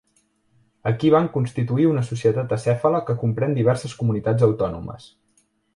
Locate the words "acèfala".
2.59-3.05